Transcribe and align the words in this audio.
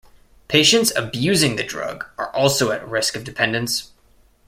Patients 0.47 0.91
abusing 0.95 1.57
the 1.57 1.63
drug 1.63 2.07
are 2.17 2.31
also 2.33 2.71
at 2.71 2.89
risk 2.89 3.15
of 3.15 3.23
dependence. 3.23 3.91